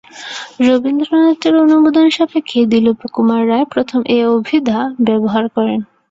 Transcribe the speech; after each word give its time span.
রবীন্দ্রনাথের 0.67 1.53
অনুমোদন 1.63 2.05
সাপেক্ষে 2.09 2.59
দিলীপকুমার 2.71 3.41
রায় 3.49 3.67
প্রথম 3.73 3.99
এ 4.09 4.29
অভিধা 4.35 4.77
ব্যবহার 5.07 5.45
করেন। 5.55 5.79